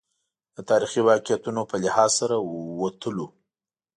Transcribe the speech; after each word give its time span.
د 0.55 0.57
تاریخي 0.69 1.01
واقعیتونو 1.09 1.61
په 1.69 1.75
لحاظ 1.83 2.11
سره 2.21 2.35
وتلو. 2.81 3.27